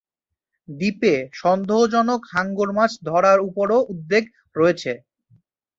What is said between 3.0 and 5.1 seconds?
ধরার উপরও উদ্বেগ রয়েছে।